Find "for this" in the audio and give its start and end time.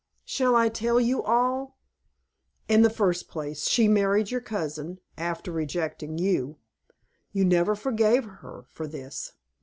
8.67-9.33